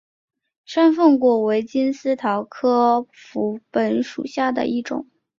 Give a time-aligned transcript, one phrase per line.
[0.65, 5.07] 山凤果为金丝桃科福木属下的一个种。